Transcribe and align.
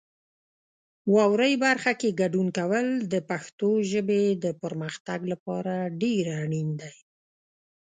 واورئ 1.13 1.53
برخه 1.65 1.91
کې 1.99 2.17
ګډون 2.21 2.47
کول 2.57 2.87
د 3.13 3.15
پښتو 3.29 3.69
ژبې 3.91 4.23
د 4.43 4.45
پرمختګ 4.61 5.19
لپاره 5.31 5.75
ډېر 6.01 6.25
اړین 6.41 6.69
دی. 6.81 6.93